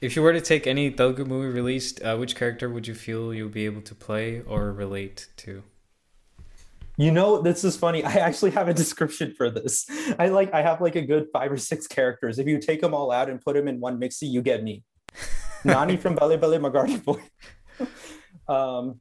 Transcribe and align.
if 0.00 0.14
you 0.14 0.22
were 0.22 0.32
to 0.32 0.40
take 0.40 0.66
any 0.66 0.90
Telugu 0.90 1.24
movie 1.24 1.48
released, 1.48 2.02
uh, 2.02 2.16
which 2.16 2.36
character 2.36 2.68
would 2.70 2.86
you 2.86 2.94
feel 2.94 3.34
you'll 3.34 3.48
be 3.48 3.64
able 3.64 3.82
to 3.82 3.94
play 3.94 4.42
or 4.42 4.72
relate 4.72 5.28
to? 5.38 5.62
You 6.96 7.12
know, 7.12 7.40
this 7.40 7.62
is 7.62 7.76
funny. 7.76 8.02
I 8.02 8.14
actually 8.14 8.50
have 8.52 8.68
a 8.68 8.74
description 8.74 9.32
for 9.32 9.50
this. 9.50 9.86
I 10.18 10.28
like 10.28 10.52
I 10.52 10.62
have 10.62 10.80
like 10.80 10.96
a 10.96 11.02
good 11.02 11.28
five 11.32 11.52
or 11.52 11.56
six 11.56 11.86
characters. 11.86 12.40
If 12.40 12.48
you 12.48 12.58
take 12.58 12.80
them 12.80 12.92
all 12.92 13.12
out 13.12 13.30
and 13.30 13.40
put 13.40 13.54
them 13.54 13.68
in 13.68 13.78
one 13.78 14.00
mixie, 14.00 14.26
you 14.26 14.42
get 14.42 14.64
me. 14.64 14.82
Nani 15.64 15.96
from 15.96 16.16
Bale 16.16 16.36
Bale 16.36 16.58
Magadivoy. 16.58 17.20
um, 18.48 19.00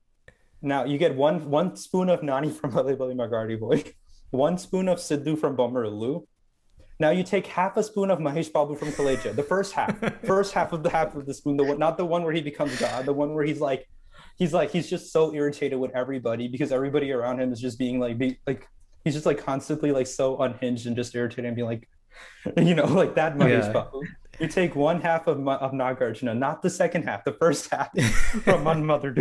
now 0.61 0.85
you 0.85 0.99
get 0.99 1.15
one 1.15 1.49
one 1.49 1.75
spoon 1.75 2.09
of 2.09 2.21
Nani 2.21 2.51
from 2.51 2.69
Bale 2.69 2.95
Bale 2.95 3.15
Magadivoy, 3.15 3.93
one 4.29 4.59
spoon 4.59 4.87
of 4.87 4.99
Sidhu 4.99 5.37
from 5.37 5.57
Bommarillu. 5.57 6.25
Now 6.99 7.11
you 7.11 7.23
take 7.23 7.45
half 7.45 7.77
a 7.77 7.83
spoon 7.83 8.09
of 8.09 8.19
Mahesh 8.19 8.51
Babu 8.51 8.75
from 8.75 8.89
Khaleja, 8.89 9.35
the 9.35 9.43
first 9.43 9.73
half, 9.73 9.95
first 10.25 10.53
half 10.53 10.73
of 10.73 10.83
the 10.83 10.89
half 10.89 11.15
of 11.15 11.25
the 11.25 11.33
spoon, 11.33 11.57
the 11.57 11.63
one, 11.63 11.77
not 11.77 11.97
the 11.97 12.05
one 12.05 12.23
where 12.23 12.33
he 12.33 12.41
becomes 12.41 12.79
God, 12.79 13.05
the 13.05 13.13
one 13.13 13.33
where 13.33 13.45
he's 13.45 13.61
like, 13.61 13.87
he's 14.37 14.53
like, 14.53 14.71
he's 14.71 14.89
just 14.89 15.11
so 15.11 15.33
irritated 15.33 15.79
with 15.79 15.91
everybody 15.91 16.47
because 16.47 16.71
everybody 16.71 17.11
around 17.11 17.39
him 17.39 17.53
is 17.53 17.59
just 17.59 17.77
being 17.77 17.99
like, 17.99 18.17
be, 18.17 18.39
like, 18.47 18.67
he's 19.03 19.13
just 19.13 19.25
like 19.25 19.43
constantly 19.43 19.91
like 19.91 20.07
so 20.07 20.37
unhinged 20.39 20.87
and 20.87 20.95
just 20.95 21.13
irritated 21.15 21.45
and 21.45 21.55
being 21.55 21.67
like, 21.67 21.87
you 22.57 22.73
know, 22.73 22.85
like 22.85 23.13
that 23.15 23.37
Mahesh 23.37 23.65
yeah. 23.65 23.71
Babu. 23.73 24.01
You 24.39 24.47
take 24.47 24.75
one 24.75 25.01
half 25.01 25.27
of 25.27 25.47
of 25.47 25.71
Nagarjuna, 25.71 26.37
not 26.37 26.61
the 26.61 26.69
second 26.69 27.03
half, 27.03 27.23
the 27.23 27.33
first 27.33 27.69
half 27.71 27.89
from 28.43 28.63
Mother. 28.85 29.15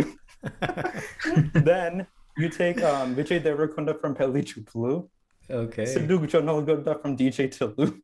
then 1.53 2.07
you 2.37 2.49
take 2.49 2.81
um, 2.83 3.15
Vijay 3.15 3.41
Deverakonda 3.41 3.99
from 3.99 4.15
Pelli 4.15 4.43
Choopulu 4.43 5.09
Okay. 5.49 5.83
Siddhu 5.83 6.27
Jonnalagadda 6.27 7.01
from 7.01 7.17
DJ 7.17 7.49
Tillu. 7.49 7.99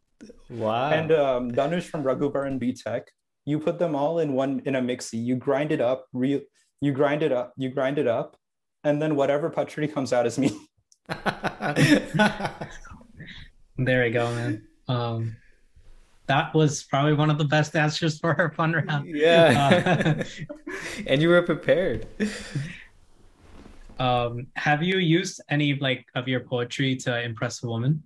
Wow. 0.49 0.91
And 0.91 1.11
um, 1.11 1.51
Dhanush 1.51 1.83
from 1.83 2.03
Raghuvaran 2.03 2.59
B-Tech. 2.59 3.09
You 3.45 3.59
put 3.59 3.77
them 3.79 3.95
all 3.95 4.19
in 4.19 4.33
one 4.33 4.61
in 4.65 4.75
a 4.75 4.81
mixie. 4.81 5.23
You 5.23 5.35
grind 5.35 5.71
it 5.71 5.81
up. 5.81 6.05
Real. 6.13 6.39
You 6.79 6.91
grind 6.93 7.23
it 7.23 7.31
up. 7.31 7.53
You 7.57 7.69
grind 7.69 7.97
it 7.97 8.07
up, 8.07 8.37
and 8.83 9.01
then 9.01 9.15
whatever 9.15 9.49
pachadi 9.49 9.93
comes 9.93 10.13
out 10.13 10.25
is 10.25 10.37
me. 10.37 10.51
there 13.77 14.03
we 14.03 14.09
go, 14.11 14.33
man. 14.33 14.67
Um, 14.87 15.35
that 16.27 16.53
was 16.53 16.83
probably 16.83 17.13
one 17.13 17.29
of 17.29 17.37
the 17.37 17.45
best 17.45 17.75
answers 17.75 18.19
for 18.19 18.39
our 18.39 18.51
fun 18.53 18.73
round. 18.73 19.07
Yeah. 19.07 20.15
Uh, 20.19 20.23
and 21.07 21.21
you 21.21 21.29
were 21.29 21.41
prepared. 21.41 22.07
Um, 24.03 24.47
have 24.57 24.83
you 24.83 24.97
used 24.97 25.39
any 25.49 25.75
like 25.75 26.05
of 26.13 26.27
your 26.27 26.41
poetry 26.41 26.97
to 26.97 27.21
impress 27.21 27.63
a 27.63 27.67
woman? 27.67 28.03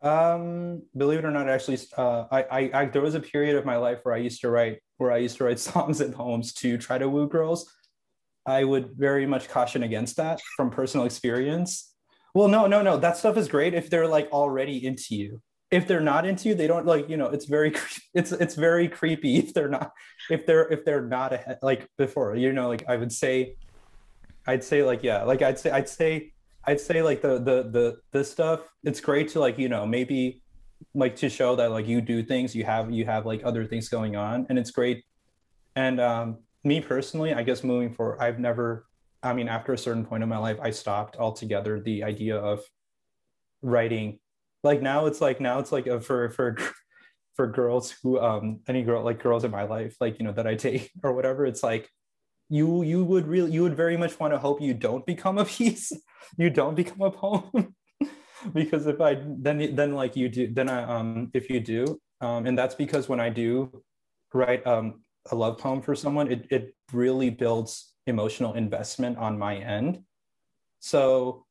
Um, 0.00 0.82
believe 0.96 1.18
it 1.18 1.24
or 1.24 1.32
not, 1.32 1.48
actually, 1.48 1.78
uh, 1.96 2.26
I, 2.30 2.42
I, 2.42 2.70
I, 2.74 2.84
there 2.86 3.02
was 3.02 3.16
a 3.16 3.20
period 3.20 3.56
of 3.56 3.64
my 3.64 3.76
life 3.76 3.98
where 4.04 4.14
I 4.14 4.18
used 4.18 4.40
to 4.42 4.50
write, 4.50 4.78
where 4.98 5.10
I 5.10 5.16
used 5.16 5.38
to 5.38 5.44
write 5.44 5.58
songs 5.70 6.00
and 6.00 6.14
poems 6.14 6.52
to 6.54 6.78
try 6.78 6.98
to 6.98 7.08
woo 7.08 7.28
girls. 7.28 7.72
I 8.46 8.62
would 8.62 8.90
very 8.96 9.26
much 9.26 9.48
caution 9.48 9.82
against 9.82 10.16
that 10.18 10.40
from 10.56 10.70
personal 10.70 11.04
experience. 11.04 11.92
Well, 12.32 12.46
no, 12.46 12.68
no, 12.68 12.80
no. 12.80 12.96
That 12.98 13.16
stuff 13.16 13.36
is 13.36 13.48
great 13.48 13.74
if 13.74 13.90
they're 13.90 14.06
like 14.06 14.30
already 14.30 14.86
into 14.86 15.16
you. 15.16 15.42
If 15.72 15.88
they're 15.88 16.00
not 16.00 16.26
into 16.26 16.48
you, 16.48 16.54
they 16.54 16.68
don't 16.68 16.86
like 16.86 17.08
you 17.08 17.16
know. 17.16 17.26
It's 17.26 17.46
very 17.46 17.74
it's 18.14 18.30
it's 18.30 18.54
very 18.54 18.86
creepy 18.86 19.38
if 19.38 19.52
they're 19.52 19.68
not 19.68 19.90
if 20.30 20.46
they're 20.46 20.68
if 20.68 20.84
they're 20.84 21.06
not 21.06 21.32
ahead, 21.32 21.58
like 21.60 21.88
before. 21.98 22.36
You 22.36 22.52
know, 22.52 22.68
like 22.68 22.84
I 22.88 22.96
would 22.96 23.12
say 23.12 23.56
I'd 24.46 24.64
say 24.64 24.82
like 24.82 25.02
yeah, 25.02 25.22
like 25.24 25.42
I'd 25.42 25.58
say 25.58 25.70
I'd 25.70 25.88
say 25.88 26.32
I'd 26.64 26.80
say 26.80 27.02
like 27.02 27.22
the 27.22 27.38
the 27.38 27.68
the 27.70 27.98
this 28.12 28.30
stuff. 28.30 28.60
It's 28.84 29.00
great 29.00 29.28
to 29.30 29.40
like 29.40 29.58
you 29.58 29.68
know 29.68 29.86
maybe 29.86 30.42
like 30.94 31.16
to 31.16 31.28
show 31.28 31.56
that 31.56 31.70
like 31.70 31.86
you 31.86 32.00
do 32.00 32.22
things 32.22 32.54
you 32.54 32.64
have 32.64 32.90
you 32.90 33.04
have 33.04 33.24
like 33.24 33.42
other 33.44 33.64
things 33.64 33.88
going 33.88 34.16
on 34.16 34.46
and 34.48 34.58
it's 34.58 34.70
great. 34.70 35.04
And 35.76 36.00
um, 36.00 36.38
me 36.64 36.80
personally, 36.80 37.32
I 37.32 37.42
guess 37.42 37.64
moving 37.64 37.92
forward, 37.92 38.18
I've 38.20 38.38
never. 38.38 38.86
I 39.24 39.32
mean, 39.32 39.48
after 39.48 39.72
a 39.72 39.78
certain 39.78 40.04
point 40.04 40.24
in 40.24 40.28
my 40.28 40.38
life, 40.38 40.58
I 40.60 40.70
stopped 40.70 41.16
altogether 41.16 41.78
the 41.80 42.02
idea 42.02 42.36
of 42.36 42.60
writing. 43.62 44.18
Like 44.64 44.82
now, 44.82 45.06
it's 45.06 45.20
like 45.20 45.40
now 45.40 45.60
it's 45.60 45.70
like 45.70 45.86
a, 45.86 46.00
for 46.00 46.30
for 46.30 46.56
for 47.36 47.46
girls 47.46 47.94
who 48.02 48.20
um 48.20 48.60
any 48.68 48.82
girl 48.82 49.02
like 49.02 49.22
girls 49.22 49.42
in 49.42 49.50
my 49.50 49.62
life 49.62 49.96
like 50.02 50.18
you 50.18 50.24
know 50.26 50.32
that 50.32 50.46
I 50.46 50.54
date 50.54 50.90
or 51.02 51.12
whatever. 51.12 51.46
It's 51.46 51.62
like 51.62 51.88
you 52.52 52.82
you 52.82 53.02
would 53.02 53.26
really 53.26 53.50
you 53.50 53.62
would 53.62 53.74
very 53.74 53.96
much 53.96 54.20
want 54.20 54.30
to 54.34 54.38
hope 54.38 54.60
you 54.60 54.74
don't 54.74 55.06
become 55.06 55.38
a 55.38 55.44
piece 55.56 55.90
you 56.36 56.50
don't 56.50 56.74
become 56.74 57.00
a 57.00 57.10
poem. 57.10 57.74
Because 58.52 58.88
if 58.88 59.00
i 59.00 59.18
then 59.24 59.76
then 59.76 59.94
like 59.94 60.16
you 60.16 60.28
do 60.28 60.52
then 60.52 60.68
i 60.68 60.82
um 60.82 61.30
if 61.32 61.48
you 61.48 61.60
do 61.60 62.00
um 62.20 62.44
and 62.44 62.58
that's 62.58 62.74
because 62.74 63.08
when 63.08 63.20
i 63.20 63.28
do 63.30 63.70
write 64.34 64.66
um 64.66 65.04
a 65.30 65.36
love 65.36 65.58
poem 65.58 65.80
for 65.80 65.94
someone 65.94 66.26
it, 66.32 66.48
it 66.50 66.74
really 66.92 67.30
builds 67.30 67.94
emotional 68.08 68.54
investment 68.54 69.16
on 69.16 69.38
my 69.38 69.54
end. 69.58 70.00
So 70.80 71.46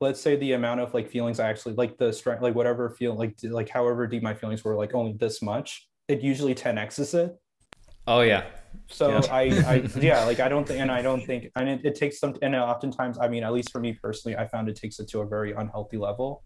let's 0.00 0.20
say 0.20 0.36
the 0.36 0.52
amount 0.52 0.78
of 0.78 0.94
like 0.94 1.10
feelings 1.10 1.40
i 1.40 1.48
actually 1.50 1.74
like 1.74 1.98
the 1.98 2.12
strength 2.12 2.40
like 2.40 2.54
whatever 2.54 2.88
feel 2.88 3.14
like 3.22 3.34
like 3.42 3.68
however 3.68 4.06
deep 4.06 4.22
my 4.22 4.34
feelings 4.34 4.62
were 4.62 4.76
like 4.76 4.94
only 4.94 5.14
this 5.14 5.42
much 5.42 5.88
it 6.06 6.20
usually 6.20 6.54
10x's 6.54 7.14
it. 7.14 7.36
Oh 8.06 8.20
yeah 8.20 8.44
so 8.90 9.10
yeah. 9.10 9.20
I, 9.30 9.42
I, 9.66 9.74
yeah, 10.00 10.24
like 10.24 10.40
I 10.40 10.48
don't 10.48 10.66
think, 10.66 10.80
and 10.80 10.90
I 10.90 11.02
don't 11.02 11.24
think, 11.24 11.50
and 11.56 11.68
it, 11.68 11.84
it 11.84 11.94
takes 11.94 12.18
some, 12.18 12.36
and 12.42 12.54
oftentimes, 12.54 13.18
I 13.18 13.28
mean, 13.28 13.44
at 13.44 13.52
least 13.52 13.70
for 13.70 13.80
me 13.80 13.92
personally, 13.92 14.36
I 14.36 14.46
found 14.46 14.68
it 14.68 14.76
takes 14.76 14.98
it 14.98 15.08
to 15.10 15.20
a 15.20 15.26
very 15.26 15.52
unhealthy 15.52 15.98
level. 15.98 16.42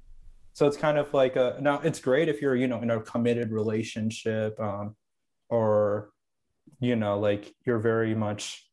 So 0.53 0.67
it's 0.67 0.77
kind 0.77 0.99
of 0.99 1.13
like 1.15 1.37
a, 1.37 1.57
now 1.61 1.81
it's 1.81 2.01
great 2.01 2.29
if 2.29 2.43
you're, 2.43 2.57
you 2.57 2.69
know, 2.69 2.81
in 2.81 2.91
a 2.91 3.01
committed 3.01 3.53
relationship, 3.53 4.59
um, 4.61 4.97
or, 5.49 6.11
you 6.81 6.97
know, 6.97 7.19
like 7.19 7.55
you're 7.65 7.79
very 7.79 8.15
much 8.15 8.69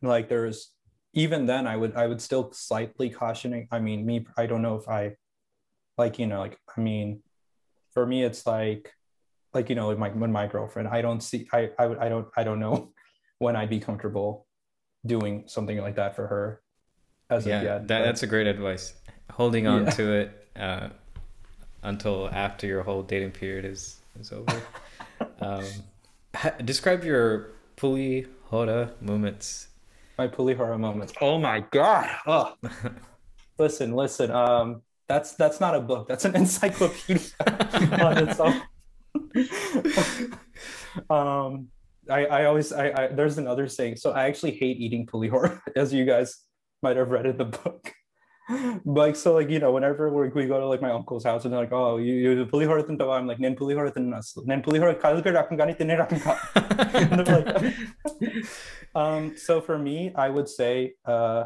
like 0.00 0.28
there's, 0.28 0.72
even 1.14 1.46
then 1.46 1.66
I 1.66 1.76
would, 1.76 1.94
I 1.94 2.06
would 2.06 2.20
still 2.20 2.52
slightly 2.52 3.10
cautioning. 3.10 3.68
I 3.70 3.78
mean, 3.78 4.04
me, 4.06 4.26
I 4.36 4.46
don't 4.46 4.62
know 4.62 4.76
if 4.76 4.88
I, 4.88 5.12
like, 5.98 6.18
you 6.18 6.26
know, 6.26 6.40
like, 6.40 6.58
I 6.76 6.80
mean, 6.80 7.22
for 7.92 8.06
me, 8.06 8.24
it's 8.24 8.46
like, 8.46 8.90
like 9.54 9.68
you 9.68 9.74
know 9.74 9.88
with 9.88 9.98
my 9.98 10.08
when 10.10 10.32
my 10.32 10.46
girlfriend 10.46 10.88
i 10.88 11.02
don't 11.02 11.22
see 11.22 11.46
i 11.52 11.70
i, 11.78 11.84
I 11.84 12.08
don't 12.08 12.26
i 12.36 12.44
don't 12.44 12.58
know 12.58 12.92
when 13.38 13.56
i'd 13.56 13.70
be 13.70 13.80
comfortable 13.80 14.46
doing 15.04 15.44
something 15.46 15.78
like 15.78 15.96
that 15.96 16.16
for 16.16 16.26
her 16.26 16.62
as 17.32 17.46
yeah, 17.46 17.78
that, 17.78 17.88
that's 17.88 18.22
a 18.22 18.26
great 18.26 18.46
advice. 18.46 18.94
Holding 19.30 19.66
on 19.66 19.84
yeah. 19.84 19.90
to 19.90 20.12
it 20.12 20.48
uh, 20.56 20.88
until 21.82 22.28
after 22.28 22.66
your 22.66 22.82
whole 22.82 23.02
dating 23.02 23.32
period 23.32 23.64
is 23.64 24.00
is 24.20 24.32
over. 24.32 24.62
Um, 25.40 25.64
ha- 26.34 26.54
describe 26.64 27.04
your 27.04 27.50
puli 27.76 28.26
hora 28.44 28.92
moments. 29.00 29.68
My 30.18 30.26
puli 30.26 30.56
hora 30.56 30.78
moments. 30.78 31.12
Oh 31.20 31.38
my 31.38 31.60
god. 31.70 32.10
Oh. 32.26 32.54
listen 33.58 33.94
listen 33.94 34.30
um 34.30 34.82
that's 35.08 35.34
that's 35.34 35.60
not 35.60 35.74
a 35.76 35.80
book. 35.80 36.08
That's 36.08 36.24
an 36.24 36.34
encyclopedia. 36.34 37.20
On 38.00 38.18
its 38.18 38.40
own 38.40 38.62
um, 41.10 41.68
I, 42.10 42.26
I 42.26 42.44
always 42.46 42.72
I, 42.72 42.90
I 42.90 43.06
there's 43.08 43.38
another 43.38 43.68
saying. 43.68 43.96
So 43.96 44.10
I 44.10 44.24
actually 44.24 44.52
hate 44.52 44.78
eating 44.78 45.06
pulihora, 45.06 45.60
as 45.76 45.92
you 45.92 46.04
guys 46.04 46.38
might 46.82 46.96
have 46.96 47.10
read 47.10 47.26
in 47.26 47.36
the 47.36 47.46
book. 47.46 47.92
like 48.84 49.14
so 49.14 49.34
like 49.34 49.48
you 49.50 49.58
know 49.58 49.70
whenever 49.70 50.10
we, 50.10 50.28
we 50.28 50.46
go 50.46 50.58
to 50.58 50.66
like 50.66 50.82
my 50.82 50.90
uncle's 50.90 51.24
house 51.24 51.44
and 51.44 51.52
they're 51.52 51.60
like 51.60 51.72
oh 51.72 51.96
you 51.96 52.14
you 52.14 52.46
pulihora 52.46 52.84
tinta 52.84 53.08
I'm 53.08 53.26
like 53.26 53.38
nen 53.38 53.54
pulihora 53.54 53.94
tinnas 53.94 54.36
nen 54.44 54.62
pulihora 54.62 54.98
kalga 55.00 55.30
rakam 55.32 55.56
gani 55.56 55.74
tine 55.74 55.96
rakam 55.96 56.20
ka 56.20 56.34
like 57.32 57.74
um 58.94 59.36
so 59.36 59.60
for 59.60 59.78
me 59.78 60.12
I 60.16 60.28
would 60.28 60.48
say 60.48 60.94
uh 61.04 61.44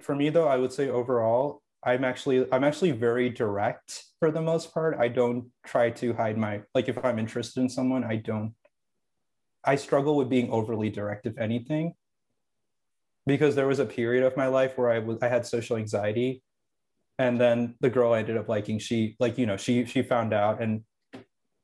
for 0.00 0.14
me 0.14 0.30
though 0.30 0.48
I 0.48 0.56
would 0.56 0.72
say 0.72 0.88
overall 0.88 1.59
I'm 1.84 2.04
actually 2.04 2.46
I'm 2.52 2.64
actually 2.64 2.92
very 2.92 3.30
direct 3.30 4.04
for 4.18 4.30
the 4.30 4.42
most 4.42 4.74
part. 4.74 4.98
I 4.98 5.08
don't 5.08 5.50
try 5.64 5.90
to 5.90 6.12
hide 6.12 6.36
my 6.36 6.62
like 6.74 6.88
if 6.88 7.02
I'm 7.04 7.18
interested 7.18 7.60
in 7.60 7.68
someone, 7.68 8.04
I 8.04 8.16
don't 8.16 8.54
I 9.64 9.76
struggle 9.76 10.16
with 10.16 10.28
being 10.28 10.50
overly 10.50 10.90
direct 10.90 11.26
if 11.26 11.38
anything. 11.38 11.94
Because 13.26 13.54
there 13.54 13.66
was 13.66 13.78
a 13.78 13.86
period 13.86 14.24
of 14.24 14.36
my 14.36 14.46
life 14.46 14.76
where 14.76 14.90
I 14.90 14.98
was 14.98 15.18
I 15.22 15.28
had 15.28 15.46
social 15.46 15.76
anxiety 15.76 16.42
and 17.20 17.38
then 17.38 17.74
the 17.80 17.90
girl 17.90 18.14
I 18.14 18.20
ended 18.20 18.38
up 18.38 18.48
liking 18.48 18.78
she 18.78 19.14
like 19.20 19.36
you 19.36 19.44
know 19.44 19.58
she 19.58 19.84
she 19.84 20.02
found 20.02 20.32
out 20.32 20.62
and 20.62 20.82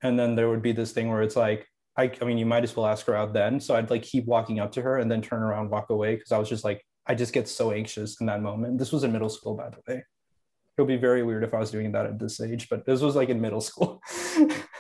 and 0.03 0.19
then 0.19 0.35
there 0.35 0.51
would 0.51 0.61
be 0.61 0.73
this 0.73 0.93
thing 0.93 1.09
where 1.09 1.23
it's 1.23 1.35
like 1.35 1.67
I, 1.97 2.13
I 2.21 2.25
mean 2.27 2.37
you 2.37 2.45
might 2.45 2.63
as 2.63 2.77
well 2.77 2.85
ask 2.85 3.07
her 3.07 3.15
out 3.15 3.33
then 3.33 3.59
so 3.59 3.75
I'd 3.75 3.91
like 3.91 4.03
keep 4.03 4.27
walking 4.27 4.61
up 4.61 4.71
to 4.73 4.83
her 4.83 4.99
and 4.99 5.11
then 5.11 5.23
turn 5.23 5.43
around 5.43 5.71
walk 5.71 5.89
away 5.89 6.15
because 6.15 6.31
I 6.31 6.39
was 6.39 6.51
just 6.51 6.63
like 6.63 6.85
I 7.07 7.15
just 7.15 7.33
get 7.33 7.49
so 7.49 7.73
anxious 7.73 8.21
in 8.21 8.27
that 8.27 8.43
moment. 8.43 8.79
This 8.79 8.93
was 8.93 9.05
in 9.05 9.13
middle 9.13 9.29
school, 9.29 9.57
by 9.57 9.71
the 9.71 9.79
way. 9.87 9.99
It 9.99 10.83
would 10.83 10.89
be 10.89 10.97
very 10.97 11.23
weird 11.23 11.45
if 11.45 11.55
I 11.55 11.59
was 11.59 11.71
doing 11.71 11.93
that 11.93 12.07
at 12.07 12.19
this 12.19 12.41
age, 12.41 12.69
but 12.69 12.85
this 12.85 13.01
was 13.01 13.17
like 13.17 13.29
in 13.29 13.41
middle 13.41 13.61
school. 13.61 14.03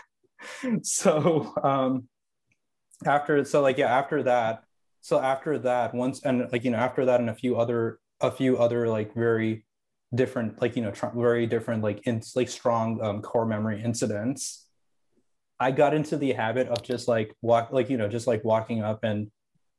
so 0.82 1.54
um, 1.62 2.08
after, 3.04 3.44
so 3.44 3.62
like 3.62 3.78
yeah, 3.78 3.96
after 3.96 4.22
that, 4.24 4.64
so 5.00 5.20
after 5.20 5.58
that, 5.60 5.94
once 5.94 6.22
and 6.24 6.50
like 6.52 6.64
you 6.64 6.70
know 6.70 6.78
after 6.78 7.04
that 7.06 7.20
and 7.20 7.30
a 7.30 7.34
few 7.34 7.56
other 7.56 8.00
a 8.20 8.30
few 8.30 8.58
other 8.58 8.88
like 8.88 9.14
very 9.14 9.64
different 10.14 10.60
like 10.60 10.74
you 10.74 10.82
know 10.82 10.90
tr- 10.90 11.14
very 11.14 11.46
different 11.46 11.82
like 11.82 12.06
in 12.06 12.20
like 12.34 12.48
strong 12.48 13.00
um, 13.02 13.22
core 13.22 13.46
memory 13.46 13.82
incidents 13.82 14.66
I 15.58 15.70
got 15.70 15.94
into 15.94 16.16
the 16.16 16.32
habit 16.32 16.68
of 16.68 16.82
just 16.82 17.08
like 17.08 17.34
walk, 17.40 17.70
like 17.72 17.88
you 17.88 17.96
know, 17.96 18.08
just 18.08 18.26
like 18.26 18.44
walking 18.44 18.82
up 18.82 19.04
and 19.04 19.30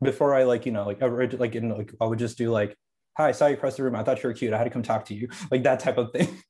before 0.01 0.35
I 0.35 0.43
like 0.43 0.65
you 0.65 0.71
know 0.71 0.85
like 0.85 1.01
like 1.01 1.55
in 1.55 1.69
like 1.69 1.93
I 1.99 2.05
would 2.05 2.19
just 2.19 2.37
do 2.37 2.51
like, 2.51 2.75
"Hi, 3.17 3.29
I 3.29 3.31
saw 3.31 3.47
you 3.47 3.55
across 3.55 3.77
the 3.77 3.83
room. 3.83 3.95
I 3.95 4.03
thought 4.03 4.21
you 4.21 4.29
were 4.29 4.33
cute. 4.33 4.53
I 4.53 4.57
had 4.57 4.65
to 4.65 4.69
come 4.69 4.83
talk 4.83 5.05
to 5.05 5.13
you," 5.13 5.29
like 5.51 5.63
that 5.63 5.79
type 5.79 5.97
of 5.97 6.11
thing. 6.11 6.27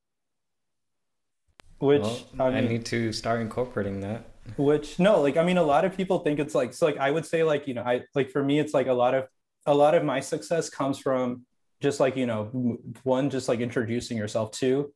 Which 1.80 2.02
well, 2.02 2.28
I, 2.40 2.50
mean, 2.50 2.58
I 2.58 2.68
need 2.68 2.86
to 2.88 3.14
start 3.14 3.40
incorporating 3.40 4.00
that. 4.02 4.26
Which 4.58 4.98
no, 4.98 5.22
like 5.22 5.38
I 5.38 5.44
mean, 5.44 5.58
a 5.58 5.64
lot 5.64 5.86
of 5.86 5.96
people 5.96 6.20
think 6.20 6.40
it's 6.40 6.56
like 6.56 6.74
so. 6.74 6.86
Like 6.88 6.98
I 6.98 7.12
would 7.12 7.26
say, 7.26 7.44
like 7.44 7.68
you 7.68 7.74
know, 7.74 7.84
I 7.84 8.02
like 8.16 8.32
for 8.32 8.44
me, 8.44 8.60
it's 8.60 8.74
like 8.74 8.88
a 8.88 8.94
lot 8.94 9.14
of 9.14 9.26
a 9.66 9.74
lot 9.74 9.94
of 9.94 10.04
my 10.04 10.20
success 10.20 10.70
comes 10.70 10.98
from 10.98 11.46
just 11.82 12.00
like 12.00 12.16
you 12.16 12.26
know, 12.26 12.80
one, 13.04 13.30
just 13.30 13.48
like 13.48 13.60
introducing 13.60 14.18
yourself. 14.18 14.52
to 14.52 14.92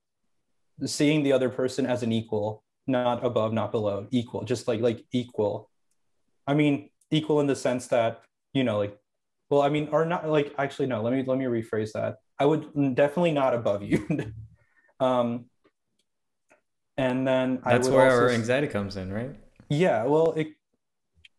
seeing 0.85 1.23
the 1.23 1.31
other 1.31 1.49
person 1.49 1.85
as 1.85 2.03
an 2.03 2.11
equal 2.11 2.63
not 2.87 3.23
above 3.23 3.53
not 3.53 3.71
below 3.71 4.07
equal 4.11 4.43
just 4.43 4.67
like 4.67 4.81
like 4.81 5.03
equal 5.11 5.69
i 6.47 6.53
mean 6.53 6.89
equal 7.11 7.39
in 7.39 7.47
the 7.47 7.55
sense 7.55 7.87
that 7.87 8.21
you 8.53 8.63
know 8.63 8.77
like 8.77 8.97
well 9.49 9.61
i 9.61 9.69
mean 9.69 9.87
or 9.91 10.05
not 10.05 10.27
like 10.27 10.53
actually 10.57 10.87
no 10.87 11.01
let 11.01 11.13
me 11.13 11.23
let 11.25 11.37
me 11.37 11.45
rephrase 11.45 11.91
that. 11.93 12.17
I 12.39 12.45
would 12.45 12.95
definitely 12.95 13.33
not 13.33 13.53
above 13.53 13.83
you. 13.83 14.07
Um 14.99 15.45
and 16.95 17.27
then 17.27 17.59
that's 17.65 17.89
where 17.89 18.05
also, 18.05 18.25
our 18.25 18.29
anxiety 18.29 18.67
comes 18.67 18.97
in 18.97 19.11
right? 19.11 19.35
Yeah 19.67 20.03
well 20.03 20.33
it 20.33 20.49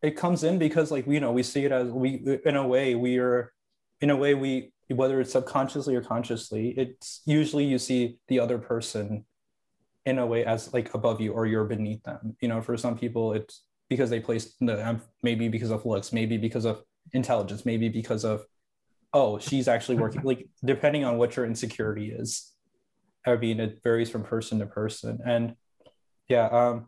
it 0.02 0.16
comes 0.16 0.42
in 0.42 0.58
because 0.58 0.90
like 0.90 1.06
you 1.06 1.20
know 1.20 1.30
we 1.30 1.44
see 1.44 1.64
it 1.64 1.70
as 1.70 1.88
we 1.88 2.40
in 2.44 2.56
a 2.56 2.66
way 2.66 2.96
we 2.96 3.18
are 3.18 3.52
in 4.00 4.10
a 4.10 4.16
way 4.16 4.34
we 4.34 4.72
whether 4.88 5.20
it's 5.20 5.30
subconsciously 5.30 5.94
or 5.94 6.02
consciously 6.02 6.70
it's 6.76 7.22
usually 7.24 7.64
you 7.64 7.78
see 7.78 8.18
the 8.26 8.40
other 8.40 8.58
person 8.58 9.24
in 10.04 10.18
a 10.18 10.26
way 10.26 10.44
as 10.44 10.72
like 10.74 10.92
above 10.94 11.20
you 11.20 11.32
or 11.32 11.46
you're 11.46 11.64
beneath 11.64 12.02
them. 12.02 12.36
You 12.40 12.48
know 12.48 12.60
for 12.60 12.76
some 12.76 12.98
people 12.98 13.32
it's 13.32 13.62
because 13.88 14.10
they 14.10 14.20
place 14.20 14.54
the 14.60 14.86
um, 14.86 15.02
maybe 15.22 15.48
because 15.48 15.70
of 15.70 15.84
looks 15.86 16.12
maybe 16.12 16.36
because 16.36 16.64
of 16.64 16.82
intelligence 17.12 17.64
maybe 17.64 17.88
because 17.88 18.24
of 18.24 18.44
oh 19.12 19.38
she's 19.38 19.68
actually 19.68 19.96
working 19.96 20.22
like 20.22 20.48
depending 20.64 21.04
on 21.04 21.18
what 21.18 21.36
your 21.36 21.44
insecurity 21.44 22.10
is 22.10 22.52
i 23.26 23.36
mean 23.36 23.60
it 23.60 23.80
varies 23.82 24.10
from 24.10 24.22
person 24.22 24.58
to 24.58 24.66
person 24.66 25.18
and 25.26 25.54
yeah 26.28 26.46
um 26.46 26.86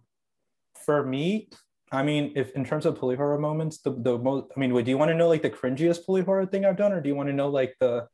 for 0.85 1.05
me 1.05 1.49
i 1.93 2.03
mean 2.03 2.33
if 2.37 2.53
in 2.53 2.65
terms 2.65 2.87
of 2.87 2.99
pulihora 2.99 3.39
moments 3.39 3.79
the, 3.79 3.91
the 3.91 4.19
most 4.19 4.47
i 4.57 4.61
mean 4.61 4.73
do 4.85 4.91
you 4.91 4.99
want 4.99 5.11
to 5.11 5.15
know 5.15 5.29
like 5.29 5.43
the 5.43 5.51
cringiest 5.51 6.07
pulihora 6.07 6.51
thing 6.51 6.65
i've 6.65 6.77
done 6.77 6.93
or 6.93 7.01
do 7.01 7.09
you 7.09 7.15
want 7.15 7.29
to 7.29 7.35
know 7.35 7.49
like 7.49 7.75
the 7.81 8.07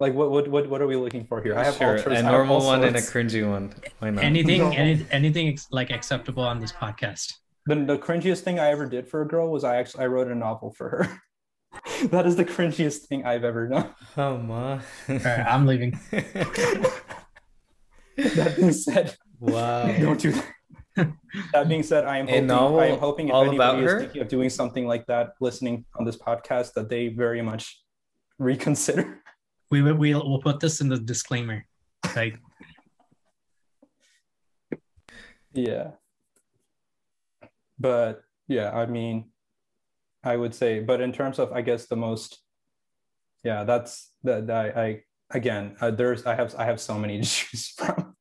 like 0.00 0.14
what 0.14 0.30
what 0.30 0.48
what, 0.48 0.68
what 0.68 0.80
are 0.80 0.86
we 0.86 0.96
looking 0.96 1.24
for 1.26 1.42
here? 1.42 1.56
I 1.56 1.64
have 1.64 1.76
sure, 1.76 1.96
a 1.96 2.22
normal 2.22 2.64
one 2.64 2.82
and 2.82 2.96
a 2.96 3.00
cringy 3.00 3.48
one. 3.48 3.72
Why 3.98 4.08
not? 4.10 4.24
Anything 4.24 4.74
any, 4.74 5.06
anything 5.10 5.48
ex- 5.48 5.68
like 5.70 5.90
acceptable 5.90 6.42
on 6.42 6.58
this 6.58 6.72
podcast. 6.72 7.34
The, 7.66 7.74
the 7.76 7.98
cringiest 7.98 8.40
thing 8.40 8.58
I 8.58 8.68
ever 8.68 8.86
did 8.86 9.08
for 9.08 9.22
a 9.22 9.28
girl 9.28 9.50
was 9.50 9.64
I 9.64 9.76
actually 9.76 10.04
I 10.04 10.06
wrote 10.08 10.28
a 10.28 10.34
novel 10.34 10.72
for 10.72 10.88
her. 10.88 11.22
that 12.08 12.26
is 12.26 12.36
the 12.36 12.44
cringiest 12.44 13.06
thing 13.06 13.24
I've 13.24 13.44
ever 13.44 13.68
done. 13.68 13.90
Oh 14.16 14.38
my. 14.38 14.74
All 14.74 14.80
right, 15.08 15.46
I'm 15.46 15.66
leaving. 15.66 15.98
that 18.16 18.54
being 18.56 18.72
said, 18.72 19.16
wow. 19.38 19.86
Don't 19.86 20.20
do 20.20 20.32
that. 20.32 21.12
that 21.52 21.68
being 21.68 21.82
said, 21.82 22.04
I 22.04 22.18
am 22.18 22.26
hoping, 22.26 22.46
novel, 22.46 22.80
I 22.80 22.86
am 22.86 22.98
hoping 22.98 23.28
if 23.28 23.34
anybody 23.34 23.84
is 23.84 24.00
thinking 24.00 24.22
of 24.22 24.28
doing 24.28 24.50
something 24.50 24.86
like 24.86 25.06
that, 25.06 25.34
listening 25.40 25.84
on 25.94 26.04
this 26.04 26.16
podcast, 26.16 26.72
that 26.74 26.88
they 26.88 27.08
very 27.08 27.42
much 27.42 27.82
reconsider 28.38 29.20
we 29.70 29.82
will 29.82 29.94
we'll, 29.94 30.28
we'll 30.28 30.42
put 30.42 30.60
this 30.60 30.80
in 30.80 30.88
the 30.88 30.98
disclaimer 30.98 31.64
right 32.16 32.34
yeah 35.52 35.90
but 37.80 38.22
yeah 38.48 38.70
i 38.70 38.86
mean 38.86 39.24
i 40.22 40.36
would 40.36 40.54
say 40.54 40.80
but 40.80 41.00
in 41.00 41.12
terms 41.12 41.38
of 41.38 41.52
i 41.52 41.60
guess 41.60 41.86
the 41.86 41.96
most 41.96 42.42
yeah 43.42 43.64
that's 43.64 44.12
that 44.22 44.50
I, 44.50 44.66
I 44.68 45.02
again 45.30 45.76
uh, 45.80 45.90
there's 45.90 46.26
i 46.26 46.34
have 46.34 46.54
i 46.56 46.64
have 46.64 46.80
so 46.80 46.98
many 46.98 47.20
to 47.22 47.26
choose 47.26 47.68
from 47.76 48.14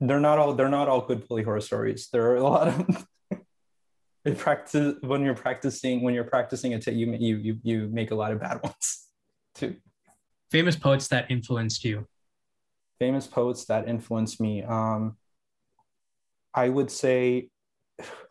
they're 0.00 0.20
not 0.20 0.38
all 0.38 0.54
they're 0.54 0.68
not 0.68 0.88
all 0.88 1.06
good 1.06 1.28
pulihora 1.28 1.62
stories 1.62 2.08
there 2.12 2.24
are 2.30 2.36
a 2.36 2.42
lot 2.42 2.68
of 2.68 3.06
in 4.24 4.36
practice 4.36 4.96
when 5.02 5.22
you're 5.22 5.34
practicing 5.34 6.02
when 6.02 6.14
you're 6.14 6.24
practicing 6.24 6.72
it 6.72 6.86
you 6.86 7.12
you 7.18 7.36
you 7.36 7.58
you 7.62 7.88
make 7.92 8.10
a 8.10 8.14
lot 8.14 8.32
of 8.32 8.40
bad 8.40 8.60
ones 8.64 9.02
too. 9.54 9.76
Famous 10.50 10.76
poets 10.76 11.08
that 11.08 11.30
influenced 11.30 11.84
you. 11.84 12.06
Famous 12.98 13.26
poets 13.26 13.64
that 13.66 13.88
influenced 13.88 14.40
me. 14.40 14.62
Um, 14.62 15.16
I 16.54 16.68
would 16.68 16.90
say, 16.90 17.48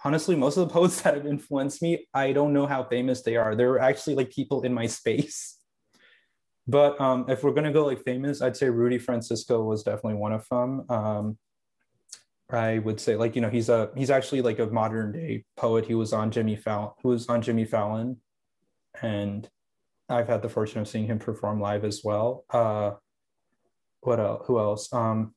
honestly, 0.03 0.35
most 0.35 0.57
of 0.57 0.67
the 0.67 0.73
poets 0.73 1.01
that 1.01 1.15
have 1.15 1.25
influenced 1.25 1.81
me, 1.81 2.07
I 2.13 2.31
don't 2.31 2.53
know 2.53 2.65
how 2.65 2.83
famous 2.83 3.21
they 3.21 3.35
are. 3.35 3.55
They're 3.55 3.79
actually 3.79 4.15
like 4.15 4.31
people 4.31 4.63
in 4.63 4.73
my 4.73 4.87
space. 4.87 5.57
But 6.67 6.99
um, 7.01 7.25
if 7.27 7.43
we're 7.43 7.53
gonna 7.53 7.73
go 7.73 7.85
like 7.85 8.03
famous, 8.03 8.41
I'd 8.41 8.55
say 8.55 8.69
Rudy 8.69 8.99
Francisco 8.99 9.63
was 9.63 9.83
definitely 9.83 10.15
one 10.15 10.31
of 10.31 10.47
them. 10.49 10.85
Um, 10.89 11.37
I 12.49 12.79
would 12.79 12.99
say 12.99 13.15
like 13.15 13.35
you 13.35 13.41
know 13.41 13.49
he's 13.49 13.69
a 13.69 13.89
he's 13.95 14.09
actually 14.09 14.41
like 14.41 14.59
a 14.59 14.67
modern 14.67 15.11
day 15.11 15.45
poet. 15.57 15.85
He 15.85 15.95
was 15.95 16.13
on 16.13 16.31
Jimmy 16.31 16.55
Fallon, 16.55 16.91
who 17.01 17.09
was 17.09 17.27
on 17.27 17.41
Jimmy 17.41 17.65
Fallon, 17.65 18.17
and 19.01 19.49
I've 20.09 20.27
had 20.27 20.41
the 20.41 20.49
fortune 20.49 20.81
of 20.81 20.87
seeing 20.87 21.07
him 21.07 21.19
perform 21.19 21.61
live 21.61 21.85
as 21.85 22.01
well. 22.03 22.45
Uh, 22.49 22.91
what 24.01 24.19
else? 24.19 24.43
Who 24.47 24.59
else? 24.59 24.93
Um, 24.93 25.33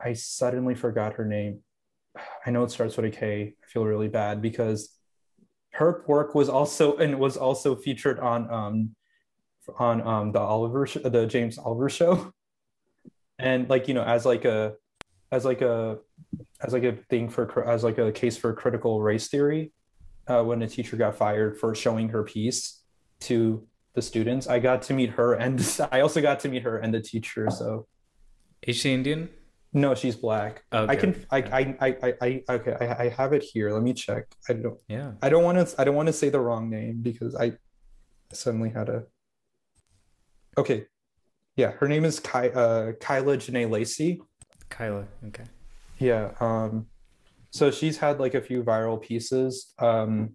I 0.00 0.12
suddenly 0.12 0.74
forgot 0.74 1.14
her 1.14 1.24
name. 1.24 1.60
I 2.48 2.50
know 2.50 2.64
it 2.64 2.70
starts 2.70 2.96
with 2.96 3.04
a 3.04 3.10
K. 3.10 3.54
I 3.62 3.66
feel 3.66 3.84
really 3.84 4.08
bad 4.08 4.40
because 4.40 4.96
her 5.74 6.02
work 6.08 6.34
was 6.34 6.48
also 6.48 6.96
and 6.96 7.18
was 7.20 7.36
also 7.36 7.76
featured 7.76 8.18
on 8.18 8.50
um 8.50 8.96
on 9.78 10.00
um 10.00 10.32
the 10.32 10.40
Oliver 10.40 10.86
sh- 10.86 11.04
the 11.04 11.26
James 11.26 11.58
Oliver 11.58 11.90
show, 11.90 12.32
and 13.38 13.68
like 13.68 13.86
you 13.86 13.92
know 13.92 14.02
as 14.02 14.24
like 14.24 14.46
a 14.46 14.72
as 15.30 15.44
like 15.44 15.60
a 15.60 15.98
as 16.62 16.72
like 16.72 16.84
a 16.84 16.92
thing 17.10 17.28
for 17.28 17.68
as 17.68 17.84
like 17.84 17.98
a 17.98 18.10
case 18.10 18.38
for 18.38 18.54
critical 18.54 19.02
race 19.02 19.28
theory 19.28 19.70
uh, 20.26 20.42
when 20.42 20.62
a 20.62 20.66
teacher 20.66 20.96
got 20.96 21.16
fired 21.16 21.58
for 21.58 21.74
showing 21.74 22.08
her 22.08 22.22
piece 22.22 22.82
to 23.20 23.68
the 23.92 24.00
students. 24.00 24.46
I 24.46 24.58
got 24.58 24.80
to 24.84 24.94
meet 24.94 25.10
her, 25.10 25.34
and 25.34 25.60
I 25.92 26.00
also 26.00 26.22
got 26.22 26.40
to 26.40 26.48
meet 26.48 26.62
her 26.62 26.78
and 26.78 26.94
the 26.94 27.02
teacher. 27.02 27.50
So, 27.50 27.86
is 28.62 28.76
she 28.76 28.94
Indian? 28.94 29.28
No, 29.80 29.94
she's 29.94 30.16
black. 30.16 30.64
Okay. 30.72 30.92
I 30.92 30.96
can. 30.96 31.26
I. 31.30 31.38
I. 31.38 31.76
I. 31.80 32.14
I. 32.20 32.42
Okay. 32.50 32.76
I, 32.80 33.04
I 33.04 33.08
have 33.10 33.32
it 33.32 33.42
here. 33.42 33.70
Let 33.70 33.82
me 33.82 33.94
check. 33.94 34.24
I 34.48 34.54
don't. 34.54 34.78
Yeah. 34.88 35.12
I 35.22 35.28
don't 35.28 35.44
want 35.44 35.66
to. 35.66 35.80
I 35.80 35.84
don't 35.84 35.94
want 35.94 36.08
to 36.08 36.12
say 36.12 36.28
the 36.28 36.40
wrong 36.40 36.68
name 36.70 37.00
because 37.02 37.34
I 37.34 37.52
suddenly 38.32 38.70
had 38.70 38.88
a. 38.88 39.04
Okay. 40.56 40.86
Yeah, 41.56 41.72
her 41.72 41.88
name 41.88 42.04
is 42.04 42.20
Ky, 42.20 42.50
uh, 42.54 42.92
Kyla 43.00 43.36
Jenée 43.36 43.68
Lacey. 43.68 44.20
Kyla. 44.68 45.06
Okay. 45.26 45.44
Yeah. 45.98 46.32
Um 46.40 46.86
so 47.50 47.70
she's 47.70 47.98
had 47.98 48.20
like 48.20 48.34
a 48.34 48.40
few 48.40 48.62
viral 48.62 49.00
pieces 49.00 49.72
um 49.78 50.30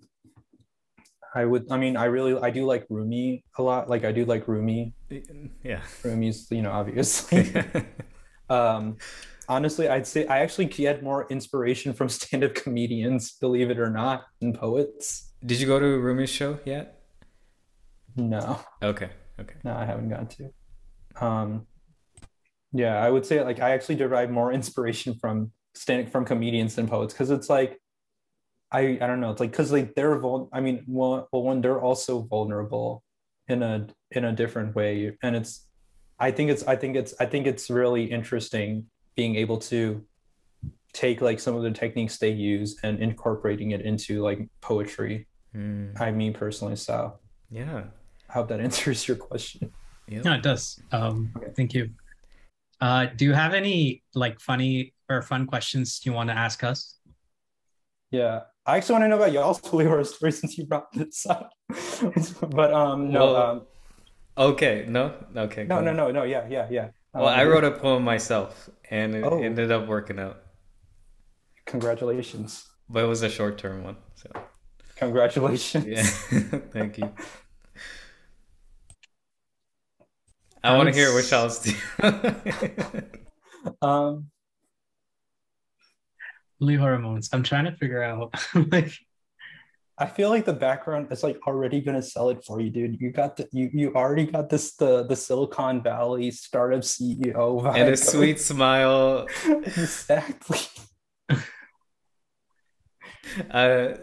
i 1.36 1.46
would 1.46 1.66
i 1.72 1.78
mean 1.78 1.96
i 1.96 2.06
really 2.06 2.38
i 2.42 2.50
do 2.50 2.66
like 2.66 2.86
rumi 2.90 3.44
a 3.58 3.62
lot 3.62 3.90
like 3.90 4.04
i 4.04 4.12
do 4.12 4.26
like 4.26 4.48
rumi 4.48 4.94
yeah 5.64 5.82
rumi's 6.04 6.48
you 6.52 6.62
know 6.62 6.72
obviously 6.72 7.54
um 8.50 8.98
honestly 9.50 9.88
i'd 9.90 10.08
say 10.08 10.26
i 10.28 10.40
actually 10.40 10.66
get 10.66 11.04
more 11.04 11.28
inspiration 11.30 11.94
from 11.94 12.10
stand-up 12.20 12.56
comedians 12.56 13.34
believe 13.40 13.70
it 13.70 13.80
or 13.80 13.90
not 13.90 14.26
and 14.42 14.56
poets. 14.56 15.32
Did 15.46 15.60
you 15.60 15.68
go 15.68 15.78
to 15.80 15.86
a 15.86 16.00
rumi's 16.00 16.30
show 16.30 16.60
yet? 16.66 17.02
No. 18.16 18.60
Okay 18.82 19.10
okay. 19.40 19.56
No 19.64 19.76
i 19.76 19.86
haven't 19.86 20.10
gone 20.10 20.28
to. 20.28 21.26
Um 21.26 21.68
yeah 22.72 22.96
i 23.04 23.10
would 23.10 23.26
say 23.26 23.44
like 23.44 23.60
i 23.60 23.72
actually 23.72 23.96
derive 23.96 24.30
more 24.30 24.52
inspiration 24.52 25.14
from 25.16 25.52
standing 25.76 26.08
from 26.08 26.26
comedians 26.26 26.76
than 26.76 26.88
poets 26.88 27.14
because 27.14 27.30
it's 27.30 27.50
like 27.50 27.80
I 28.72 28.98
I 29.00 29.08
don't 29.08 29.22
know 29.22 29.32
it's 29.32 29.40
like 29.40 29.52
because 29.52 29.72
like 29.72 29.94
they're 29.96 30.18
vul- 30.18 30.50
I 30.52 30.60
mean 30.60 30.84
well, 30.88 31.28
well 31.32 31.44
when 31.44 31.62
they're 31.62 31.82
also 31.82 32.22
vulnerable 32.22 33.04
in 33.48 33.62
a 33.62 33.88
in 34.12 34.26
a 34.26 34.32
different 34.32 34.76
way 34.76 35.16
and 35.22 35.36
it's 35.36 35.68
I 36.20 36.32
think 36.32 36.50
it's 36.50 36.64
I 36.64 36.76
think 36.76 36.96
it's 36.96 37.14
I 37.20 37.26
think 37.26 37.48
it's 37.48 37.70
really 37.70 38.06
interesting 38.06 38.88
being 39.16 39.36
able 39.36 39.58
to 39.58 40.04
take 40.94 41.22
like 41.22 41.40
some 41.40 41.56
of 41.56 41.64
the 41.64 41.72
techniques 41.72 42.18
they 42.18 42.30
use 42.30 42.78
and 42.84 43.00
incorporating 43.00 43.72
it 43.72 43.82
into 43.82 44.22
like 44.22 44.48
poetry. 44.62 45.28
Mm. 45.56 46.00
I 46.00 46.12
mean 46.12 46.34
personally 46.34 46.76
so 46.76 47.20
yeah 47.52 47.84
I 48.30 48.34
hope 48.34 48.48
that 48.50 48.60
answers 48.68 49.08
your 49.08 49.18
question. 49.18 49.72
Yeah, 50.08 50.22
no, 50.22 50.34
it 50.34 50.44
does. 50.44 50.80
Um, 50.92 51.32
okay. 51.38 51.52
Thank 51.56 51.74
you. 51.74 51.90
Uh, 52.82 53.06
do 53.16 53.26
you 53.26 53.34
have 53.34 53.54
any 53.54 54.04
like 54.14 54.40
funny 54.40 54.94
or 55.10 55.22
fun 55.22 55.46
questions 55.46 56.02
you 56.04 56.12
want 56.12 56.30
to 56.30 56.38
ask 56.38 56.64
us? 56.64 56.98
Yeah, 58.12 58.42
I 58.66 58.78
actually 58.78 58.94
want 58.94 59.04
to 59.06 59.08
know 59.10 59.16
about 59.16 59.32
y'all's 59.32 59.60
Holy 59.66 59.86
Horror 59.86 60.04
story 60.04 60.32
since 60.32 60.58
you 60.58 60.66
brought 60.66 60.92
this 60.94 61.26
up. 61.26 61.52
but 62.50 62.74
um, 62.74 63.12
no. 63.12 63.26
Well, 63.26 63.36
um, 63.36 63.62
okay, 64.38 64.86
no, 64.88 65.14
okay. 65.36 65.64
No, 65.64 65.80
no, 65.80 65.94
no, 65.94 66.12
no. 66.12 66.24
Yeah, 66.24 66.48
yeah, 66.50 66.68
yeah. 66.70 66.90
Well, 67.14 67.28
um, 67.28 67.40
I 67.40 67.44
wrote 67.44 67.64
a 67.64 67.72
poem 67.72 68.04
myself, 68.04 68.70
and 68.90 69.16
it 69.16 69.24
oh. 69.24 69.42
ended 69.42 69.72
up 69.72 69.88
working 69.88 70.20
out. 70.20 70.42
congratulations. 71.66 72.68
But 72.90 73.04
it 73.04 73.08
was 73.08 73.22
a 73.22 73.30
short 73.30 73.58
term 73.58 73.84
one. 73.84 73.98
So 74.16 74.30
congratulations. 74.96 75.86
Yeah. 75.86 76.04
Thank 76.72 76.98
you. 76.98 77.12
I 80.64 80.78
want 80.78 80.90
to 80.90 80.96
hear 80.96 81.14
what 81.14 81.32
else 81.32 81.60
do. 81.60 81.74
um 83.82 84.28
Lee 86.60 86.76
hormones. 86.76 87.30
I'm 87.34 87.44
trying 87.44 87.66
to 87.66 87.74
figure 87.74 88.02
out 88.02 88.34
like 88.72 88.94
I 89.98 90.08
feel 90.08 90.30
like 90.30 90.46
the 90.46 90.54
background 90.54 91.08
is 91.12 91.22
like 91.22 91.40
already 91.46 91.80
gonna 91.80 92.02
sell 92.02 92.30
it 92.30 92.44
for 92.44 92.60
you, 92.60 92.72
dude. 92.72 93.00
You 93.00 93.12
got 93.12 93.38
the 93.38 93.48
you 93.52 93.70
you 93.72 93.94
already 93.94 94.26
got 94.26 94.50
this 94.50 94.76
the 94.76 95.06
the 95.06 95.16
Silicon 95.16 95.84
Valley 95.84 96.32
startup 96.32 96.82
CEO 96.82 97.62
vibe. 97.62 97.78
And 97.78 97.90
a 97.90 97.98
sweet 97.98 98.40
smile. 98.40 99.28
exactly. 99.46 100.58
uh 103.52 103.94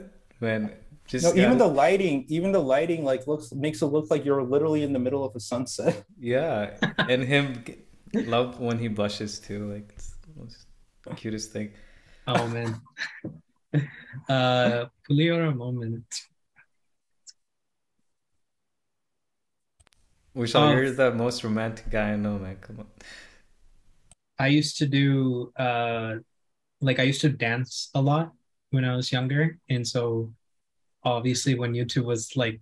man, 0.41 0.73
just 1.09 1.25
no, 1.25 1.43
even 1.43 1.59
the 1.59 1.67
lighting, 1.67 2.25
even 2.29 2.53
the 2.53 2.63
lighting 2.63 3.05
like 3.05 3.27
looks 3.27 3.53
makes 3.53 3.83
it 3.83 3.87
look 3.87 4.13
like 4.13 4.25
you're 4.25 4.45
literally 4.45 4.85
in 4.85 4.93
the 4.93 5.01
middle 5.01 5.25
of 5.25 5.35
a 5.35 5.41
sunset. 5.41 6.05
Yeah. 6.21 6.77
And 6.99 7.25
him 7.25 7.65
love 8.15 8.61
when 8.61 8.79
he 8.79 8.87
blushes 8.87 9.41
too, 9.41 9.73
like 9.73 9.91
it's 9.97 10.15
the 10.23 10.41
most 10.41 10.67
cutest 11.17 11.51
thing. 11.51 11.73
Oh 12.29 12.47
man. 12.47 12.81
Uh 14.29 14.87
moment. 15.09 16.05
Vishal, 20.37 20.61
um, 20.61 20.77
you're 20.77 20.93
the 20.93 21.13
most 21.13 21.43
romantic 21.43 21.91
guy 21.91 22.13
I 22.13 22.17
know, 22.17 22.39
man. 22.39 22.57
Come 22.61 22.81
on. 22.81 22.87
I 24.39 24.47
used 24.47 24.79
to 24.79 24.87
do 24.87 25.53
uh 25.57 26.17
like 26.81 26.99
I 26.99 27.03
used 27.03 27.21
to 27.23 27.29
dance 27.29 27.91
a 27.95 28.01
lot 28.01 28.33
when 28.71 28.85
I 28.85 28.97
was 28.97 29.13
younger. 29.13 29.59
And 29.69 29.87
so 29.87 30.33
obviously 31.05 31.55
when 31.55 31.75
YouTube 31.75 32.05
was 32.05 32.37
like 32.37 32.61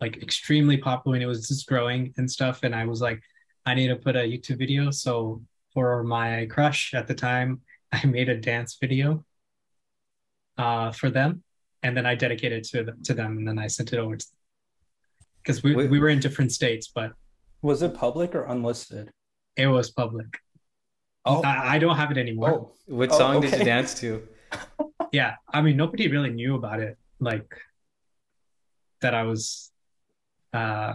like 0.00 0.22
extremely 0.22 0.76
popular 0.76 1.16
and 1.16 1.22
it 1.22 1.26
was 1.26 1.46
just 1.48 1.66
growing 1.66 2.12
and 2.16 2.30
stuff, 2.30 2.64
and 2.64 2.74
I 2.74 2.86
was 2.86 3.00
like, 3.00 3.22
I 3.66 3.74
need 3.74 3.88
to 3.88 3.96
put 3.96 4.16
a 4.16 4.20
YouTube 4.20 4.58
video. 4.58 4.90
So 4.90 5.42
for 5.74 6.02
my 6.02 6.46
crush 6.46 6.94
at 6.94 7.06
the 7.06 7.14
time, 7.14 7.60
I 7.92 8.04
made 8.06 8.28
a 8.28 8.36
dance 8.36 8.78
video 8.80 9.24
uh, 10.62 10.92
for 10.92 11.10
them, 11.10 11.42
and 11.82 11.96
then 11.96 12.06
I 12.06 12.14
dedicated 12.14 12.62
to 12.64 12.84
them, 12.84 13.02
to 13.04 13.14
them, 13.14 13.38
and 13.38 13.48
then 13.48 13.58
I 13.58 13.66
sent 13.66 13.92
it 13.92 13.98
over 13.98 14.16
to 14.16 14.26
because 15.38 15.62
we 15.64 15.74
we 15.74 15.98
were 15.98 16.08
in 16.08 16.20
different 16.20 16.52
states, 16.52 16.86
but 16.94 17.12
was 17.62 17.82
it 17.82 17.94
public 17.94 18.34
or 18.36 18.44
unlisted? 18.44 19.10
It 19.56 19.66
was 19.66 19.90
public. 19.90 20.30
Oh, 21.24 21.42
I, 21.42 21.74
I 21.74 21.78
don't 21.78 21.96
have 21.96 22.10
it 22.12 22.18
anymore. 22.18 22.50
Oh. 22.50 22.72
What 22.86 23.10
oh, 23.12 23.18
song 23.18 23.34
oh, 23.34 23.38
okay. 23.38 23.50
did 23.50 23.58
you 23.60 23.64
dance 23.64 23.94
to? 24.00 24.28
yeah, 25.12 25.34
I 25.52 25.62
mean 25.62 25.76
nobody 25.76 26.06
really 26.08 26.30
knew 26.30 26.54
about 26.54 26.80
it, 26.80 26.96
like 27.18 27.50
that 29.00 29.14
I 29.14 29.24
was, 29.24 29.72
uh, 30.52 30.92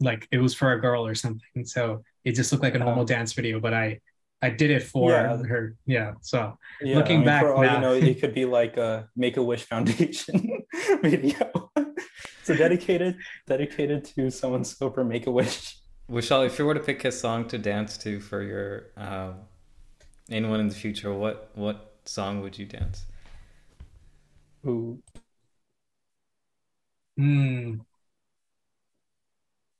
like 0.00 0.28
it 0.30 0.38
was 0.38 0.54
for 0.54 0.72
a 0.72 0.80
girl 0.80 1.06
or 1.06 1.14
something. 1.14 1.64
So 1.64 2.04
it 2.24 2.32
just 2.32 2.52
looked 2.52 2.64
like 2.64 2.74
a 2.74 2.78
normal 2.78 3.06
dance 3.06 3.32
video, 3.32 3.58
but 3.58 3.72
I 3.72 4.00
I 4.42 4.50
did 4.50 4.72
it 4.72 4.82
for 4.82 5.10
yeah. 5.12 5.36
her. 5.36 5.76
Yeah. 5.86 6.14
So 6.20 6.58
yeah, 6.80 6.96
looking 6.96 7.16
I 7.16 7.18
mean, 7.18 7.26
back, 7.26 7.44
all 7.44 7.62
now, 7.62 7.74
you 7.74 7.80
know, 7.80 7.92
it 8.10 8.20
could 8.20 8.34
be 8.34 8.44
like 8.44 8.76
a 8.76 9.08
Make 9.14 9.36
a 9.36 9.42
Wish 9.42 9.62
Foundation 9.62 10.64
video. 11.02 11.70
so 12.42 12.56
dedicated, 12.56 13.16
dedicated 13.46 14.04
to 14.16 14.30
someone 14.30 14.64
so 14.64 14.90
for 14.90 15.04
Make 15.04 15.28
a 15.28 15.30
Wish. 15.30 15.78
Vishal, 16.10 16.44
if 16.44 16.58
you 16.58 16.66
were 16.66 16.74
to 16.74 16.80
pick 16.80 17.04
a 17.04 17.12
song 17.12 17.46
to 17.48 17.58
dance 17.58 17.96
to 17.98 18.20
for 18.20 18.42
your 18.42 18.86
uh, 18.96 19.32
anyone 20.28 20.58
in 20.58 20.68
the 20.68 20.74
future, 20.74 21.14
what 21.14 21.50
what 21.54 21.94
song 22.04 22.42
would 22.42 22.58
you 22.58 22.66
dance? 22.66 23.06
Ooh. 24.66 25.00
Hmm. 27.16 27.76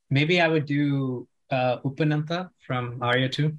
Maybe 0.09 0.40
I 0.40 0.47
would 0.47 0.66
do 0.66 1.26
uh, 1.50 1.78
Uppenantha 1.78 2.50
from 2.66 3.02
Arya 3.02 3.28
2. 3.28 3.57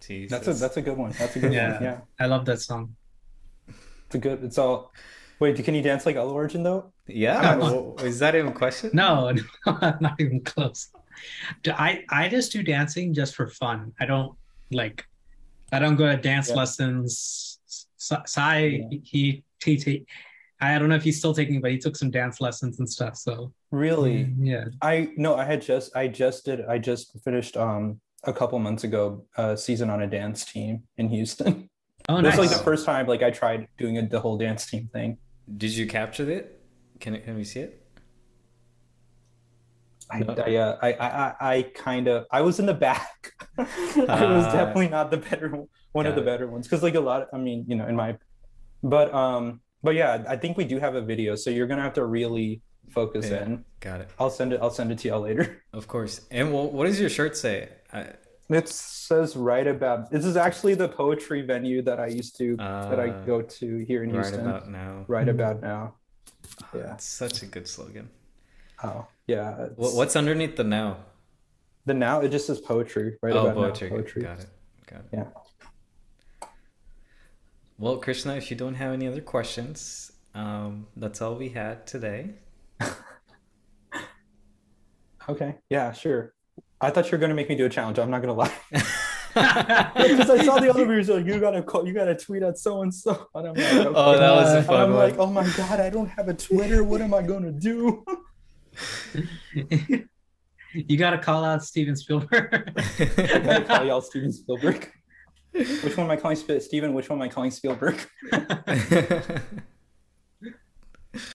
Jeez, 0.00 0.28
that's, 0.28 0.46
that's 0.46 0.58
a 0.58 0.60
that's 0.60 0.76
a 0.76 0.82
good 0.82 0.96
one. 0.96 1.12
That's 1.18 1.36
a 1.36 1.40
good 1.40 1.52
yeah, 1.52 1.74
one. 1.74 1.82
Yeah, 1.82 2.00
I 2.18 2.26
love 2.26 2.44
that 2.46 2.60
song. 2.60 2.96
It's 4.06 4.14
a 4.14 4.18
good. 4.18 4.42
It's 4.42 4.58
all. 4.58 4.92
Wait, 5.40 5.62
can 5.64 5.74
you 5.74 5.82
dance 5.82 6.04
like 6.06 6.16
Allu 6.16 6.34
Arjun 6.34 6.62
though? 6.62 6.92
Yeah. 7.06 7.56
well, 7.56 7.96
is 8.00 8.18
that 8.18 8.34
even 8.34 8.48
a 8.48 8.52
question? 8.52 8.90
No, 8.92 9.30
no, 9.66 9.96
not 10.00 10.20
even 10.20 10.40
close. 10.40 10.90
I 11.66 12.04
I 12.08 12.28
just 12.28 12.52
do 12.52 12.62
dancing 12.62 13.14
just 13.14 13.34
for 13.34 13.48
fun. 13.48 13.92
I 14.00 14.06
don't 14.06 14.36
like. 14.70 15.06
I 15.72 15.78
don't 15.78 15.96
go 15.96 16.06
to 16.06 16.16
dance 16.16 16.48
yeah. 16.48 16.56
lessons. 16.56 17.58
Sai 17.96 18.58
yeah. 18.58 18.98
he, 19.02 19.44
he 19.62 19.76
he 19.76 20.06
I 20.60 20.78
don't 20.78 20.88
know 20.88 20.96
if 20.96 21.02
he's 21.02 21.18
still 21.18 21.34
taking, 21.34 21.60
but 21.60 21.70
he 21.70 21.78
took 21.78 21.96
some 21.96 22.10
dance 22.10 22.40
lessons 22.40 22.78
and 22.78 22.88
stuff. 22.88 23.16
So 23.16 23.52
really, 23.70 24.24
mm, 24.24 24.36
yeah. 24.40 24.64
I 24.82 25.10
no, 25.16 25.36
I 25.36 25.44
had 25.44 25.62
just 25.62 25.94
I 25.96 26.08
just 26.08 26.44
did 26.44 26.64
I 26.66 26.78
just 26.78 27.18
finished 27.22 27.56
um 27.56 28.00
a 28.24 28.32
couple 28.32 28.58
months 28.58 28.84
ago 28.84 29.24
a 29.36 29.56
season 29.56 29.90
on 29.90 30.02
a 30.02 30.06
dance 30.06 30.44
team 30.44 30.84
in 30.96 31.08
Houston. 31.08 31.68
Oh, 32.08 32.20
nice. 32.20 32.34
It 32.34 32.40
was 32.40 32.50
like 32.50 32.58
the 32.58 32.64
first 32.64 32.86
time 32.86 33.06
like 33.06 33.22
I 33.22 33.30
tried 33.30 33.68
doing 33.78 33.98
a, 33.98 34.06
the 34.06 34.20
whole 34.20 34.38
dance 34.38 34.66
team 34.66 34.88
thing. 34.92 35.18
Did 35.56 35.72
you 35.72 35.86
capture 35.86 36.28
it? 36.30 36.60
Can 36.98 37.14
it, 37.14 37.24
can 37.24 37.36
we 37.36 37.44
see 37.44 37.60
it? 37.60 37.86
I, 40.10 40.22
I, 40.22 40.56
uh, 40.56 40.78
I, 40.82 40.92
I, 40.92 41.34
I 41.40 41.62
kind 41.74 42.08
of, 42.08 42.26
I 42.30 42.40
was 42.40 42.58
in 42.58 42.66
the 42.66 42.74
back. 42.74 43.32
I 43.58 43.62
was 43.94 44.44
uh, 44.46 44.52
definitely 44.52 44.88
not 44.88 45.10
the 45.10 45.18
better 45.18 45.66
one 45.92 46.06
of 46.06 46.14
the 46.14 46.22
it. 46.22 46.24
better 46.24 46.46
ones 46.46 46.66
because 46.66 46.82
like 46.82 46.94
a 46.94 47.00
lot. 47.00 47.22
Of, 47.22 47.28
I 47.32 47.38
mean, 47.38 47.64
you 47.68 47.76
know, 47.76 47.86
in 47.86 47.96
my, 47.96 48.16
but 48.82 49.12
um, 49.14 49.60
but 49.82 49.94
yeah, 49.94 50.24
I 50.28 50.36
think 50.36 50.56
we 50.56 50.64
do 50.64 50.78
have 50.78 50.94
a 50.94 51.00
video, 51.00 51.34
so 51.34 51.50
you're 51.50 51.66
gonna 51.66 51.82
have 51.82 51.94
to 51.94 52.04
really 52.04 52.62
focus 52.90 53.30
yeah, 53.30 53.44
in. 53.44 53.64
Got 53.80 54.00
it. 54.00 54.08
I'll 54.18 54.30
send 54.30 54.52
it. 54.52 54.60
I'll 54.62 54.70
send 54.70 54.92
it 54.92 54.98
to 54.98 55.08
y'all 55.08 55.20
later. 55.20 55.62
Of 55.72 55.88
course. 55.88 56.22
And 56.30 56.52
well, 56.52 56.70
what 56.70 56.86
does 56.86 57.00
your 57.00 57.10
shirt 57.10 57.36
say? 57.36 57.68
I... 57.92 58.06
It 58.48 58.68
says 58.68 59.36
right 59.36 59.66
about. 59.66 60.10
This 60.10 60.24
is 60.24 60.36
actually 60.36 60.74
the 60.74 60.88
poetry 60.88 61.42
venue 61.42 61.82
that 61.82 62.00
I 62.00 62.08
used 62.08 62.36
to 62.38 62.56
uh, 62.58 62.90
that 62.90 62.98
I 62.98 63.10
uh, 63.10 63.24
go 63.24 63.42
to 63.42 63.78
here 63.84 64.02
in 64.02 64.10
Houston. 64.10 64.44
Right 64.44 64.48
about 64.48 64.70
now. 64.70 65.04
Right 65.06 65.28
about 65.28 65.62
now. 65.62 65.94
Oh, 66.62 66.66
yeah. 66.74 66.94
It's 66.94 67.04
such 67.04 67.42
a 67.42 67.46
good 67.46 67.68
slogan. 67.68 68.10
Oh 68.82 69.06
yeah. 69.28 69.68
What's 69.76 70.16
underneath 70.16 70.56
the 70.56 70.64
now? 70.64 70.96
The 71.86 71.94
now 71.94 72.20
it 72.20 72.30
just 72.30 72.48
says 72.48 72.60
poetry. 72.60 73.18
Right 73.22 73.32
oh, 73.32 73.46
about 73.46 73.54
poetry. 73.54 73.90
Now, 73.90 73.96
poetry. 73.96 74.22
Got 74.22 74.40
it. 74.40 74.46
Got 74.86 75.00
it. 75.00 75.06
Yeah. 75.12 76.48
Well, 77.78 77.96
Krishna, 77.96 78.34
if 78.34 78.50
you 78.50 78.56
don't 78.56 78.74
have 78.74 78.92
any 78.92 79.06
other 79.06 79.22
questions, 79.22 80.12
um, 80.34 80.86
that's 80.96 81.22
all 81.22 81.36
we 81.36 81.48
had 81.48 81.86
today. 81.86 82.34
okay. 85.28 85.56
Yeah, 85.70 85.92
sure. 85.92 86.34
I 86.80 86.90
thought 86.90 87.06
you 87.06 87.12
were 87.12 87.18
gonna 87.18 87.34
make 87.34 87.48
me 87.48 87.54
do 87.54 87.66
a 87.66 87.68
challenge. 87.68 87.98
I'm 87.98 88.10
not 88.10 88.22
gonna 88.22 88.34
lie. 88.34 88.52
Because 89.32 90.28
I 90.28 90.44
saw 90.44 90.58
the 90.58 90.70
other 90.70 90.84
videos 90.84 91.08
like 91.08 91.24
you 91.24 91.38
gotta 91.38 91.62
call, 91.62 91.86
you 91.86 91.92
gotta 91.94 92.16
tweet 92.16 92.42
at 92.42 92.58
so 92.58 92.82
and 92.82 92.92
so, 92.92 93.28
and 93.32 93.48
I'm 93.48 93.54
like, 93.54 93.72
okay. 93.72 93.92
oh, 93.94 94.18
that 94.18 94.32
was 94.32 94.52
a 94.54 94.62
fun 94.64 94.80
I'm 94.80 94.90
one. 94.90 94.98
like, 94.98 95.18
oh 95.18 95.26
my 95.26 95.48
god, 95.56 95.78
I 95.78 95.88
don't 95.88 96.08
have 96.08 96.26
a 96.26 96.34
Twitter. 96.34 96.82
What 96.82 97.00
am 97.00 97.14
I 97.14 97.22
gonna 97.22 97.52
do? 97.52 98.04
you 100.74 100.96
gotta 100.96 101.18
call 101.18 101.44
out 101.44 101.62
Steven 101.62 101.94
Spielberg. 101.94 102.72
I 102.76 103.38
gotta 103.38 103.64
call 103.64 103.84
y'all 103.84 104.00
Steven 104.00 104.32
Spielberg. 104.32 104.90
Which 105.52 105.96
one 105.96 106.06
am 106.06 106.10
I 106.10 106.16
calling 106.16 106.36
Steven? 106.36 106.92
Which 106.92 107.08
one 107.08 107.20
am 107.20 107.22
I 107.22 107.28
calling 107.28 107.52
Spielberg? 107.52 108.04